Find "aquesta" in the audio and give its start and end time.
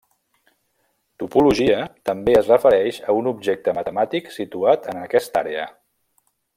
5.07-5.45